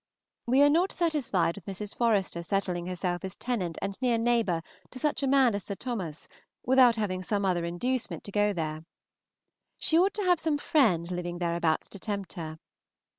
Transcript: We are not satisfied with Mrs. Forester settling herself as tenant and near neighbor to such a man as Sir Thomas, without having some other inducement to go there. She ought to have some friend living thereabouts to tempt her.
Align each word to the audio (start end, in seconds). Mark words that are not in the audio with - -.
We 0.47 0.63
are 0.63 0.69
not 0.71 0.91
satisfied 0.91 1.57
with 1.57 1.65
Mrs. 1.67 1.95
Forester 1.95 2.41
settling 2.41 2.87
herself 2.87 3.23
as 3.23 3.35
tenant 3.35 3.77
and 3.83 4.01
near 4.01 4.17
neighbor 4.17 4.63
to 4.89 4.97
such 4.97 5.21
a 5.21 5.27
man 5.27 5.53
as 5.53 5.65
Sir 5.65 5.75
Thomas, 5.75 6.27
without 6.65 6.95
having 6.95 7.21
some 7.21 7.45
other 7.45 7.65
inducement 7.65 8.23
to 8.23 8.31
go 8.31 8.51
there. 8.51 8.83
She 9.77 9.99
ought 9.99 10.15
to 10.15 10.23
have 10.25 10.39
some 10.39 10.57
friend 10.57 11.11
living 11.11 11.37
thereabouts 11.37 11.87
to 11.89 11.99
tempt 11.99 12.33
her. 12.33 12.57